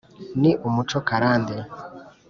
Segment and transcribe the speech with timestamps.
[0.41, 1.55] Ni umuco karande